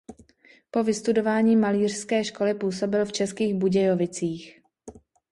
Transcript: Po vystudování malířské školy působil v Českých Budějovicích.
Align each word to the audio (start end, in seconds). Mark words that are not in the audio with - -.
Po 0.71 0.83
vystudování 0.83 1.55
malířské 1.55 2.23
školy 2.23 2.53
působil 2.53 3.05
v 3.05 3.11
Českých 3.11 3.55
Budějovicích. 3.55 4.61